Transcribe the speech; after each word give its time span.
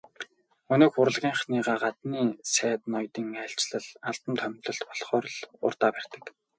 Өнөөх 0.73 0.95
урлагийнхныгаа 1.01 1.77
гаднын 1.83 2.29
сайд 2.53 2.81
ноёдын 2.91 3.27
айлчлал, 3.43 3.87
албан 4.09 4.35
томилолт 4.41 4.83
болохоор 4.89 5.25
л 5.33 5.37
урдаа 5.65 5.89
барьдаг. 5.95 6.23